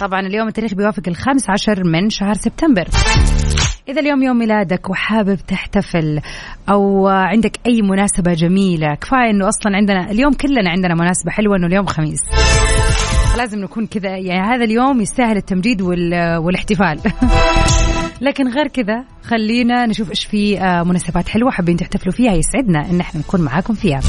طبعا 0.00 0.20
اليوم 0.20 0.48
التاريخ 0.48 0.74
بيوافق 0.74 1.02
الخامس 1.08 1.50
عشر 1.50 1.82
من 1.84 2.10
شهر 2.10 2.34
سبتمبر. 2.34 2.88
إذا 3.88 4.00
اليوم 4.00 4.22
يوم 4.22 4.38
ميلادك 4.38 4.90
وحابب 4.90 5.38
تحتفل 5.48 6.20
أو 6.68 7.08
عندك 7.08 7.56
أي 7.66 7.82
مناسبة 7.82 8.32
جميلة 8.32 8.94
كفاية 8.94 9.30
أنه 9.30 9.48
أصلا 9.48 9.76
عندنا 9.76 10.10
اليوم 10.10 10.32
كلنا 10.32 10.70
عندنا 10.70 10.94
مناسبة 10.94 11.30
حلوة 11.30 11.56
أنه 11.56 11.66
اليوم 11.66 11.86
خميس. 11.86 12.20
لازم 13.36 13.58
نكون 13.58 13.86
كذا 13.86 14.16
يعني 14.16 14.54
هذا 14.54 14.64
اليوم 14.64 15.00
يستاهل 15.00 15.36
التمجيد 15.36 15.82
والاحتفال. 15.82 17.00
لكن 18.20 18.48
غير 18.48 18.68
كذا 18.68 19.04
خلينا 19.22 19.86
نشوف 19.86 20.10
إيش 20.10 20.24
في 20.24 20.60
آه، 20.60 20.82
مناسبات 20.82 21.28
حلوة 21.28 21.50
حابين 21.50 21.76
تحتفلوا 21.76 22.12
فيها 22.12 22.32
يسعدنا 22.32 22.90
إن 22.90 23.00
إحنا 23.00 23.20
نكون 23.20 23.40
معاكم 23.40 23.74
فيها. 23.74 24.00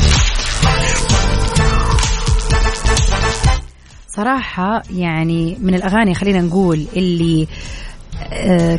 صراحة 4.08 4.84
يعني 4.94 5.58
من 5.62 5.75
الأغاني 5.75 6.16
خلينا 6.16 6.42
نقول 6.42 6.86
اللي 6.96 7.48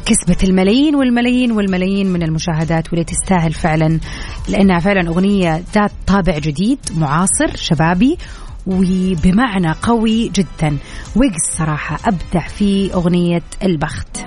كسبت 0.07 0.45
الملايين 0.45 0.95
والملايين 0.95 1.53
والملايين 1.53 2.13
من 2.13 2.23
المشاهدات 2.23 2.89
واللي 2.89 3.05
تستاهل 3.05 3.53
فعلا 3.53 4.01
لأنها 4.49 4.79
فعلا 4.79 5.09
أغنية 5.09 5.63
ذات 5.75 5.93
طابع 6.07 6.39
جديد 6.39 6.79
معاصر 6.97 7.57
شبابي 7.57 8.19
وبمعنى 8.67 9.73
قوي 9.83 10.29
جدا. 10.29 10.77
ويجز 11.17 11.43
صراحة 11.59 11.99
أبدع 12.09 12.49
في 12.49 12.95
أغنية 12.95 13.43
البخت. 13.63 14.27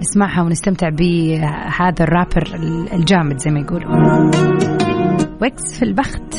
نسمعها 0.00 0.42
ونستمتع 0.42 0.88
بهذا 0.88 2.04
الرابر 2.04 2.54
الجامد 2.92 3.38
زي 3.38 3.50
ما 3.50 3.60
يقولوا. 3.60 3.90
ويجز 5.42 5.74
في 5.74 5.82
البخت. 5.82 6.34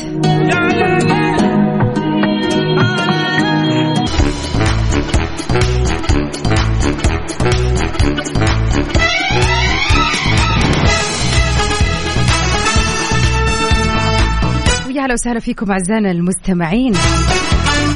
هلا 15.02 15.12
وسهلا 15.12 15.40
فيكم 15.40 15.72
أعزائنا 15.72 16.10
المستمعين. 16.10 16.92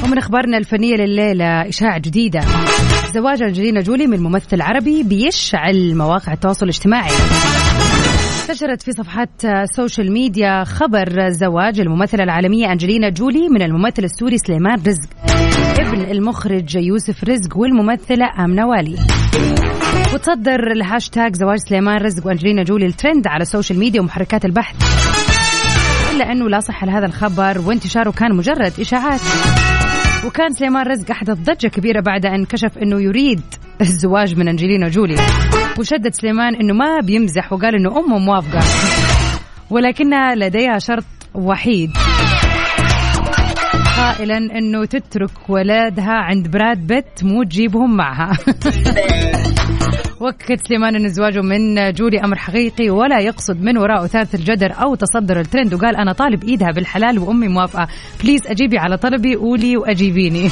ومن 0.03 0.17
أخبارنا 0.17 0.57
الفنية 0.57 0.95
لليلة 0.95 1.69
إشاعة 1.69 1.97
جديدة. 1.99 2.41
زواج 3.13 3.41
أنجلينا 3.41 3.81
جولي 3.81 4.07
من 4.07 4.19
ممثل 4.19 4.61
عربي 4.61 5.03
بيشعل 5.03 5.95
مواقع 5.95 6.33
التواصل 6.33 6.65
الاجتماعي. 6.65 7.11
انتشرت 8.49 8.81
في 8.81 8.91
صفحات 8.91 9.45
ال 9.45 9.54
social 9.54 10.11
media 10.11 10.63
خبر 10.63 11.29
زواج 11.29 11.79
الممثلة 11.79 12.23
العالمية 12.23 12.71
أنجلينا 12.71 13.09
جولي 13.09 13.49
من 13.49 13.61
الممثل 13.61 14.03
السوري 14.03 14.37
سليمان 14.37 14.81
رزق. 14.87 15.09
ابن 15.79 16.01
المخرج 16.11 16.75
يوسف 16.75 17.23
رزق 17.23 17.57
والممثلة 17.57 18.25
آمنة 18.45 18.67
والي. 18.67 18.97
وتصدر 20.13 20.71
الهاشتاج 20.71 21.35
زواج 21.35 21.57
سليمان 21.57 21.97
رزق 21.97 22.27
وأنجلينا 22.27 22.63
جولي 22.63 22.85
الترند 22.85 23.27
على 23.27 23.41
ال 23.41 23.46
social 23.46 23.79
media 23.79 24.01
ومحركات 24.01 24.45
البحث. 24.45 24.75
إلا 26.17 26.31
أنه 26.31 26.49
لا 26.49 26.59
صحة 26.59 26.87
لهذا 26.87 27.05
الخبر 27.05 27.61
وانتشاره 27.67 28.11
كان 28.11 28.35
مجرد 28.35 28.73
إشاعات. 28.79 29.19
وكان 30.25 30.49
سليمان 30.53 30.87
رزق 30.87 31.11
أحدث 31.11 31.37
ضجة 31.37 31.67
كبيرة 31.67 32.01
بعد 32.01 32.25
أن 32.25 32.45
كشف 32.45 32.77
أنه 32.77 33.01
يريد 33.01 33.41
الزواج 33.81 34.35
من 34.37 34.47
أنجلينا 34.47 34.89
جولي. 34.89 35.15
وشدد 35.79 36.13
سليمان 36.13 36.55
أنه 36.55 36.73
ما 36.73 36.99
بيمزح 37.03 37.53
وقال 37.53 37.75
أنه 37.75 37.97
أمه 37.97 38.17
موافقة. 38.17 38.59
ولكنها 39.69 40.35
لديها 40.35 40.79
شرط 40.79 41.05
وحيد. 41.35 41.91
قائلا 43.97 44.37
أنه 44.37 44.85
تترك 44.85 45.49
ولادها 45.49 46.13
عند 46.13 46.47
براد 46.51 46.87
بيت 46.87 47.23
مو 47.23 47.43
تجيبهم 47.43 47.97
معها. 47.97 48.31
وكت 50.21 50.67
سليمان 50.67 50.95
أن 50.95 51.09
زواجه 51.09 51.41
من 51.41 51.91
جولي 51.91 52.19
أمر 52.19 52.35
حقيقي 52.35 52.89
ولا 52.89 53.19
يقصد 53.19 53.61
من 53.61 53.77
وراء 53.77 54.05
اثاره 54.05 54.27
الجدر 54.33 54.73
أو 54.83 54.95
تصدر 54.95 55.39
الترند 55.39 55.73
وقال 55.73 55.95
أنا 55.95 56.13
طالب 56.13 56.43
إيدها 56.43 56.71
بالحلال 56.71 57.19
وأمي 57.19 57.47
موافقة. 57.47 57.87
بليز 58.23 58.47
أجيبي 58.47 58.77
على 58.77 58.97
طلبي 58.97 59.35
قولي 59.35 59.77
وأجيبيني. 59.77 60.49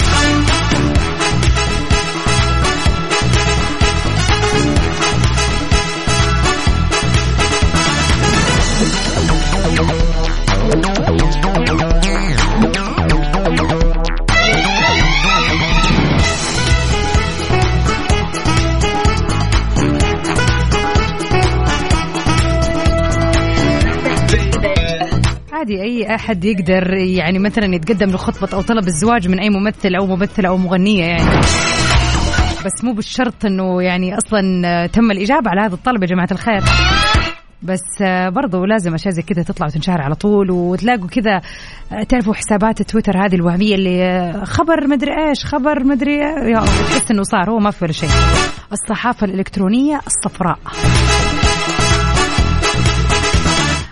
أي 25.85 26.15
أحد 26.15 26.45
يقدر 26.45 26.93
يعني 26.93 27.39
مثلا 27.39 27.75
يتقدم 27.75 28.09
لخطبة 28.09 28.57
أو 28.57 28.61
طلب 28.61 28.87
الزواج 28.87 29.27
من 29.27 29.39
أي 29.39 29.49
ممثل 29.49 29.95
أو 29.95 30.05
ممثلة 30.05 30.49
أو 30.49 30.57
مغنية 30.57 31.05
يعني. 31.05 31.39
بس 32.65 32.83
مو 32.83 32.93
بالشرط 32.93 33.45
إنه 33.45 33.81
يعني 33.81 34.17
أصلا 34.17 34.87
تم 34.87 35.11
الإجابة 35.11 35.49
على 35.49 35.61
هذا 35.61 35.73
الطلب 35.73 36.03
يا 36.03 36.07
جماعة 36.07 36.27
الخير. 36.31 36.61
بس 37.63 38.03
برضو 38.27 38.65
لازم 38.65 38.93
أشياء 38.93 39.13
زي 39.13 39.21
كذا 39.21 39.43
تطلع 39.43 39.67
وتنشهر 39.67 40.01
على 40.01 40.15
طول 40.15 40.51
وتلاقوا 40.51 41.07
كذا 41.07 41.41
تعرفوا 42.09 42.33
حسابات 42.33 42.81
تويتر 42.81 43.25
هذه 43.25 43.35
الوهمية 43.35 43.75
اللي 43.75 44.33
خبر 44.45 44.87
مدري 44.87 45.11
إيش 45.29 45.45
خبر 45.45 45.83
مدري 45.83 46.15
يا 46.15 46.59
تحس 46.59 47.11
إنه 47.11 47.23
صار 47.23 47.49
هو 47.49 47.59
ما 47.59 47.71
في 47.71 47.85
ولا 47.85 47.93
شيء. 47.93 48.09
الصحافة 48.71 49.25
الإلكترونية 49.25 49.99
الصفراء. 50.07 50.59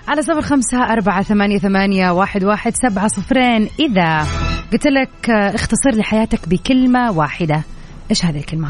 على 0.08 0.22
صفر 0.22 0.42
خمسة 0.42 0.84
أربعة 0.84 1.24
ثمانية, 1.24 1.58
ثمانية 1.58 2.12
واحد, 2.12 2.44
واحد 2.44 2.74
سبعة 2.76 3.08
صفرين 3.08 3.70
إذا 3.80 4.28
قلت 4.72 4.88
لك 4.88 5.30
اختصر 5.30 5.92
لي 5.92 6.04
حياتك 6.04 6.50
بكلمة 6.50 7.12
واحدة 7.12 7.64
إيش 8.12 8.26
هذه 8.26 8.38
الكلمة؟ 8.38 8.70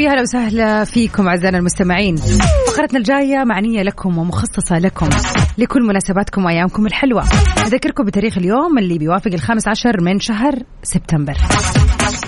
ويا 0.00 0.10
هلا 0.10 0.22
وسهلا 0.22 0.84
فيكم 0.84 1.28
أعزائنا 1.28 1.58
المستمعين. 1.58 2.16
فقرتنا 2.66 2.98
الجاية 2.98 3.44
معنية 3.44 3.82
لكم 3.82 4.18
ومخصصة 4.18 4.78
لكم 4.78 5.08
لكل 5.58 5.82
مناسباتكم 5.82 6.44
وأيامكم 6.44 6.86
الحلوة. 6.86 7.24
أذكركم 7.66 8.04
بتاريخ 8.04 8.38
اليوم 8.38 8.78
اللي 8.78 8.98
بيوافق 8.98 9.32
الخامس 9.32 9.68
عشر 9.68 10.00
من 10.00 10.20
شهر 10.20 10.54
سبتمبر. 10.82 11.34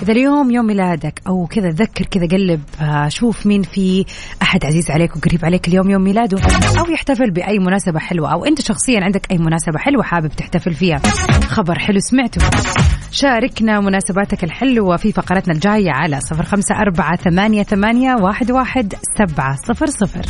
اذا 0.01 0.11
اليوم 0.11 0.51
يوم 0.51 0.65
ميلادك 0.65 1.21
أو 1.27 1.47
كذا 1.47 1.69
ذكر 1.69 2.05
كذا 2.05 2.27
قلب 2.27 2.61
آه، 2.81 3.07
شوف 3.07 3.45
مين 3.45 3.61
في 3.61 4.05
أحد 4.41 4.65
عزيز 4.65 4.91
عليك 4.91 5.15
وقريب 5.15 5.45
عليك 5.45 5.67
اليوم 5.67 5.89
يوم 5.89 6.01
ميلاده. 6.01 6.37
أو 6.79 6.91
يحتفل 6.91 7.31
بأي 7.31 7.59
مناسبة 7.59 7.99
حلوة 7.99 8.33
أو 8.33 8.45
أنت 8.45 8.61
شخصيا 8.61 8.99
عندك 9.03 9.31
أي 9.31 9.37
مناسبة 9.37 9.77
حلوة 9.77 10.03
حابب 10.03 10.27
تحتفل 10.27 10.73
فيها. 10.73 11.01
خبر 11.47 11.79
حلو 11.79 11.99
سمعته. 11.99 12.41
شاركنا 13.11 13.79
مناسباتك 13.79 14.43
الحلوة 14.43 14.97
في 14.97 15.11
فقرتنا 15.11 15.53
الجاية 15.53 15.91
على 15.91 16.19
صفر 16.21 16.43
خمسة 16.43 16.75
أربعة 16.75 17.15
ثمانية, 17.15 17.63
ثمانية 17.63 18.15
واحد, 18.15 18.51
واحد 18.51 18.93
سبعة 19.17 19.55
صفر 19.67 19.85
صفر. 19.85 20.21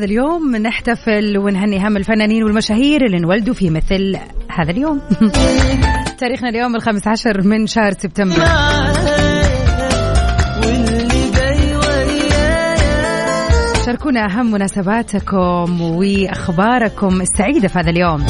هذا 0.00 0.08
اليوم 0.08 0.56
نحتفل 0.56 1.38
ونهني 1.38 1.88
هم 1.88 1.96
الفنانين 1.96 2.44
والمشاهير 2.44 3.06
اللي 3.06 3.16
انولدوا 3.16 3.54
في 3.54 3.70
مثل 3.70 4.18
هذا 4.50 4.70
اليوم. 4.70 5.00
تاريخنا 6.20 6.48
اليوم 6.48 6.76
الخامس 6.76 7.08
عشر 7.08 7.42
من 7.42 7.66
شهر 7.66 7.92
سبتمبر. 7.92 8.44
شاركونا 13.86 14.26
أهم 14.26 14.50
مناسباتكم 14.50 15.80
وأخباركم 15.80 17.20
السعيدة 17.20 17.68
في 17.68 17.78
هذا 17.78 17.90
اليوم. 17.90 18.26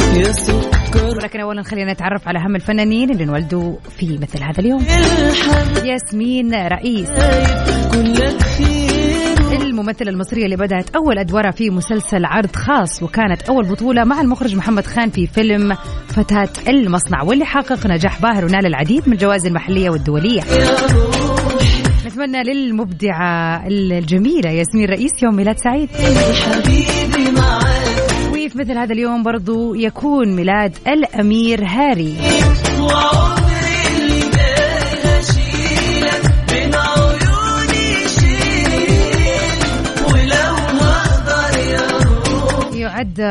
ولكن 1.16 1.40
أولا 1.40 1.62
خلينا 1.62 1.92
نتعرف 1.92 2.28
على 2.28 2.38
أهم 2.38 2.56
الفنانين 2.56 3.10
اللي 3.10 3.24
انولدوا 3.24 3.76
في 3.98 4.18
مثل 4.22 4.42
هذا 4.42 4.58
اليوم. 4.58 4.86
ياسمين 5.84 6.54
رئيس. 6.54 7.10
الممثلة 9.80 10.10
المصرية 10.10 10.44
اللي 10.44 10.56
بدأت 10.56 10.96
أول 10.96 11.18
أدوارها 11.18 11.50
في 11.50 11.70
مسلسل 11.70 12.24
عرض 12.24 12.56
خاص 12.56 13.02
وكانت 13.02 13.42
أول 13.42 13.68
بطولة 13.68 14.04
مع 14.04 14.20
المخرج 14.20 14.56
محمد 14.56 14.86
خان 14.86 15.10
في 15.10 15.26
فيلم 15.26 15.76
فتاة 16.08 16.48
المصنع 16.68 17.22
واللي 17.22 17.44
حقق 17.44 17.86
نجاح 17.86 18.22
باهر 18.22 18.44
ونال 18.44 18.66
العديد 18.66 19.02
من 19.06 19.12
الجوائز 19.12 19.46
المحلية 19.46 19.90
والدولية. 19.90 20.40
نتمنى 22.06 22.42
للمبدعة 22.42 23.66
الجميلة 23.66 24.50
ياسمين 24.50 24.88
رئيس 24.88 25.12
يوم 25.22 25.36
ميلاد 25.36 25.58
سعيد. 25.58 25.88
وفي 28.30 28.58
مثل 28.58 28.78
هذا 28.78 28.92
اليوم 28.92 29.22
برضو 29.22 29.74
يكون 29.74 30.36
ميلاد 30.36 30.72
الأمير 30.86 31.64
هاري. 31.64 32.16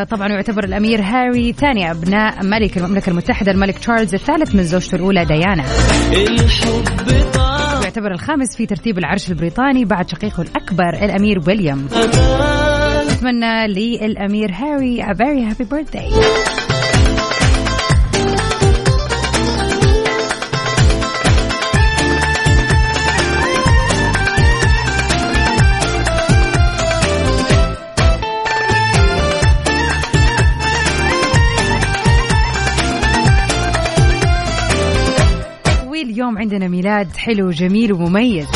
طبعا 0.09 0.27
يعتبر 0.27 0.63
الأمير 0.63 1.01
هاري 1.01 1.53
ثاني 1.53 1.91
أبناء 1.91 2.45
ملك 2.45 2.77
المملكة 2.77 3.09
المتحدة 3.09 3.51
الملك 3.51 3.77
تشارلز 3.77 4.13
الثالث 4.13 4.55
من 4.55 4.63
زوجته 4.63 4.95
الأولى 4.95 5.25
ديانا. 5.25 5.63
يعتبر 7.83 8.11
الخامس 8.11 8.55
في 8.57 8.65
ترتيب 8.65 8.97
العرش 8.97 9.29
البريطاني 9.29 9.85
بعد 9.85 10.09
شقيقه 10.09 10.41
الأكبر 10.41 10.89
الأمير 10.89 11.39
ويليام. 11.47 11.87
نتمنى 13.11 13.67
للأمير 13.67 14.51
هاري 14.51 15.03
a 15.03 15.15
very 15.15 15.53
happy 15.53 15.65
birthday. 15.65 16.68
واليوم 36.19 36.37
عندنا 36.37 36.67
ميلاد 36.67 37.17
حلو 37.17 37.49
جميل 37.49 37.93
ومميز. 37.93 38.47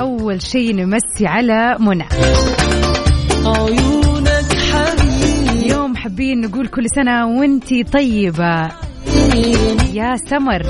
أول 0.00 0.42
شيء 0.42 0.74
نمسي 0.74 1.26
على 1.26 1.76
منى. 1.80 2.04
اليوم 5.52 5.96
حابين 5.96 6.40
نقول 6.40 6.66
كل 6.66 6.84
سنة 6.96 7.26
وانتي 7.26 7.82
طيبة. 7.84 8.70
يا 9.92 10.16
سمر. 10.16 10.62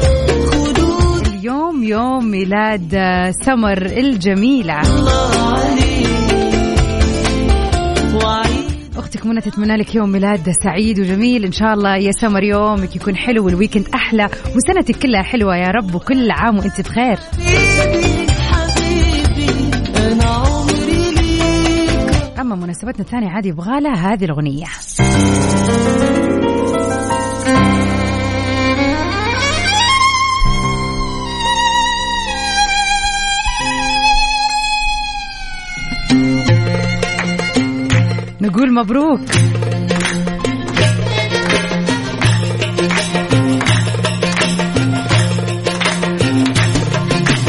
اليوم 1.27 1.85
يوم 1.85 2.31
ميلاد 2.31 2.99
سمر 3.45 3.87
الجميلة. 3.87 4.83
أختك 8.99 9.27
منى 9.27 9.41
تتمنى 9.41 9.77
لك 9.77 9.95
يوم 9.95 10.13
ميلاد 10.13 10.51
سعيد 10.65 11.01
وجميل. 11.01 11.45
إن 11.45 11.53
شاء 11.53 11.75
الله 11.75 11.97
يا 11.97 12.13
سمر 12.13 12.43
يومك 12.43 12.97
يكون 12.97 13.17
حلو 13.17 13.47
والويكند 13.47 13.89
أحلى. 13.95 14.29
وسنتك 14.57 14.97
كلها 14.97 15.23
حلوة 15.23 15.57
يا 15.57 15.69
رب 15.69 15.95
وكل 15.95 16.31
عام 16.31 16.59
وأنت 16.59 16.81
بخير. 16.81 17.19
أما 22.41 22.57
مناسبتنا 22.57 23.01
الثانية 23.01 23.29
عادي 23.29 23.49
يبغى 23.49 23.81
لها 23.81 24.13
هذه 24.13 24.25
الأغنية. 24.25 24.67
مبروك. 38.79 39.21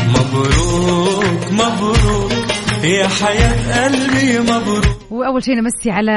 مبروك 0.07 1.51
مبروك 1.51 2.31
يا 2.83 3.07
حياة 3.07 3.85
قلبي 3.85 4.39
مبروك. 4.39 4.85
وأول 5.11 5.43
شيء 5.43 5.55
نمسي 5.55 5.91
على 5.91 6.11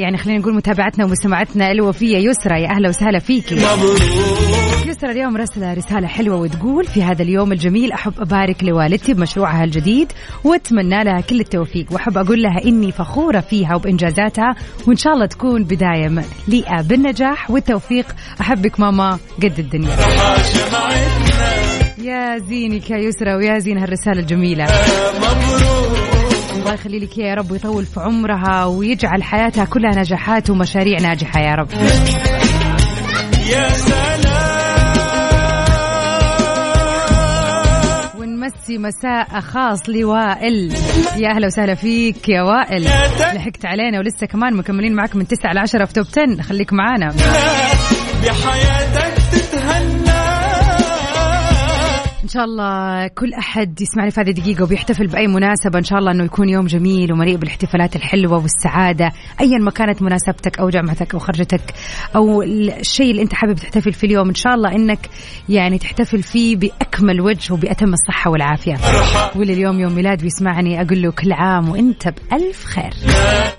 يعني 0.00 0.18
خلينا 0.18 0.38
نقول 0.38 0.54
متابعتنا 0.54 1.04
ومستمعتنا 1.04 1.70
الوفية 1.70 2.16
يسرى 2.18 2.62
يا 2.62 2.68
أهلا 2.70 2.88
وسهلا 2.88 3.18
فيكي. 3.18 3.54
مبروك. 3.54 4.37
يسرى 4.98 5.12
اليوم 5.12 5.36
رسلة 5.36 5.74
رسالة 5.74 6.06
حلوة 6.06 6.36
وتقول 6.36 6.84
في 6.84 7.02
هذا 7.02 7.22
اليوم 7.22 7.52
الجميل 7.52 7.92
أحب 7.92 8.12
أبارك 8.18 8.64
لوالدتي 8.64 9.14
بمشروعها 9.14 9.64
الجديد 9.64 10.12
وأتمنى 10.44 11.04
لها 11.04 11.20
كل 11.20 11.40
التوفيق 11.40 11.92
وأحب 11.92 12.18
أقول 12.18 12.42
لها 12.42 12.64
إني 12.64 12.92
فخورة 12.92 13.40
فيها 13.40 13.74
وبإنجازاتها 13.74 14.54
وإن 14.86 14.96
شاء 14.96 15.12
الله 15.12 15.26
تكون 15.26 15.64
بداية 15.64 16.08
مليئة 16.08 16.82
بالنجاح 16.82 17.50
والتوفيق. 17.50 18.06
أحبك 18.40 18.80
ماما 18.80 19.18
قد 19.42 19.58
الدنيا. 19.58 19.96
يا 21.98 22.38
زينك 22.38 22.90
يا 22.90 22.98
يسرى 22.98 23.34
ويا 23.34 23.58
زين 23.58 23.78
هالرسالة 23.78 24.20
الجميلة. 24.20 24.64
الله 26.56 26.74
يخلي 26.74 26.98
لك 26.98 27.18
يا 27.18 27.34
رب 27.34 27.50
ويطول 27.50 27.84
في 27.84 28.00
عمرها 28.00 28.64
ويجعل 28.64 29.22
حياتها 29.22 29.64
كلها 29.64 30.00
نجاحات 30.00 30.50
ومشاريع 30.50 31.00
ناجحة 31.00 31.40
يا 31.40 31.54
رب. 31.54 31.68
يا 33.50 33.68
ونمسي 38.68 38.78
مساء 38.78 39.40
خاص 39.40 39.88
لوائل. 39.88 40.72
يا 41.16 41.28
أهلا 41.30 41.46
وسهلا 41.46 41.74
فيك 41.74 42.28
يا 42.28 42.42
وائل. 42.42 42.84
لحقت 43.34 43.64
علينا 43.64 43.98
ولسه 43.98 44.26
كمان 44.26 44.54
مكملين 44.54 44.94
معك 44.94 45.16
من 45.16 45.26
9 45.26 45.52
ل 45.52 45.58
10 45.58 45.84
في 45.84 45.92
توب 45.92 46.06
10 46.06 46.42
خليك 46.42 46.72
معانا. 46.72 47.08
بحياتك 48.24 49.17
إن 52.28 52.32
شاء 52.32 52.44
الله 52.44 53.06
كل 53.06 53.34
أحد 53.34 53.80
يسمعني 53.80 54.10
في 54.10 54.20
هذه 54.20 54.28
الدقيقه 54.28 54.62
وبيحتفل 54.62 55.06
بأي 55.06 55.26
مناسبة 55.26 55.78
إن 55.78 55.84
شاء 55.84 55.98
الله 55.98 56.12
إنه 56.12 56.24
يكون 56.24 56.48
يوم 56.48 56.66
جميل 56.66 57.12
ومليء 57.12 57.36
بالاحتفالات 57.36 57.96
الحلوة 57.96 58.42
والسعادة 58.42 59.12
ايا 59.40 59.58
ما 59.58 59.70
كانت 59.70 60.02
مناسبتك 60.02 60.58
أو 60.58 60.68
جامعتك 60.68 61.14
أو 61.14 61.20
خرجتك 61.20 61.74
أو 62.16 62.42
الشيء 62.42 63.10
اللي 63.10 63.22
أنت 63.22 63.34
حابب 63.34 63.54
تحتفل 63.54 63.92
فيه 63.92 64.06
اليوم 64.06 64.28
إن 64.28 64.34
شاء 64.34 64.54
الله 64.54 64.72
إنك 64.72 64.98
يعني 65.48 65.78
تحتفل 65.78 66.22
فيه 66.22 66.56
بأكمل 66.56 67.20
وجه 67.20 67.52
وبأتم 67.52 67.92
الصحة 67.92 68.30
والعافية. 68.30 68.76
واللي 69.36 69.52
اليوم 69.52 69.80
يوم 69.80 69.92
ميلاد 69.92 70.22
بيسمعني 70.22 70.82
أقول 70.82 71.02
له 71.02 71.10
كل 71.10 71.32
عام 71.32 71.68
وأنت 71.68 72.08
بألف 72.08 72.64
خير. 72.64 72.92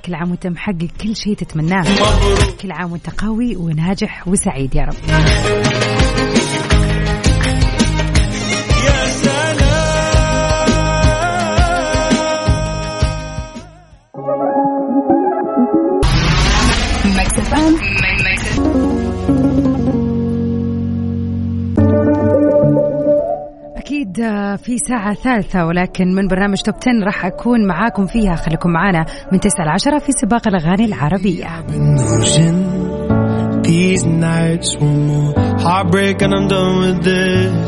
كل 0.06 0.16
عام 0.16 0.30
وأنت 0.30 0.48
محقق 0.48 0.88
كل 1.02 1.16
شيء 1.16 1.34
تتمناه. 1.34 1.86
كل 2.62 2.72
عام 2.72 2.92
وأنت 2.92 3.10
قوي 3.10 3.56
وناجح 3.56 4.28
وسعيد 4.28 4.76
يا 4.76 4.84
رب. 4.84 4.96
أكيد 24.10 24.56
في 24.56 24.78
ساعة 24.78 25.14
ثالثة 25.14 25.66
ولكن 25.66 26.16
من 26.16 26.28
برنامج 26.28 26.62
توب 26.62 26.76
10 26.76 27.06
راح 27.06 27.26
أكون 27.26 27.68
معاكم 27.68 28.06
فيها. 28.06 28.36
خليكم 28.36 28.70
معنا 28.70 29.06
من 29.32 29.40
9 29.40 29.66
ل 29.66 29.70
10 29.70 30.00
في 30.00 30.12
سباق 30.12 30.48
الأغاني 30.48 30.86
العربية. 30.86 31.46